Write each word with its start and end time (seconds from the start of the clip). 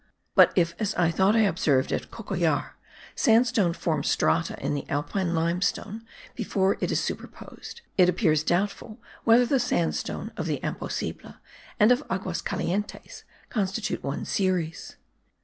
But 0.33 0.51
if, 0.55 0.73
as 0.79 0.95
I 0.95 1.11
thought 1.11 1.35
I 1.35 1.41
observed 1.41 1.91
at 1.93 2.09
Cocollar, 2.09 2.71
sandstone 3.13 3.73
forms 3.73 4.09
strata 4.09 4.57
in 4.59 4.73
the 4.73 4.89
Alpine 4.89 5.35
limestone 5.35 6.07
before 6.35 6.79
it 6.81 6.91
is 6.91 6.99
superposed, 6.99 7.81
it 7.99 8.09
appears 8.09 8.41
doubtful 8.43 8.99
whether 9.25 9.45
the 9.45 9.59
sandstone 9.59 10.31
of 10.37 10.47
the 10.47 10.59
Imposible, 10.63 11.35
and 11.79 11.91
of 11.91 12.01
Aguas 12.09 12.41
Calientes, 12.41 13.25
constitute 13.51 14.01
one 14.03 14.25
series. 14.25 14.95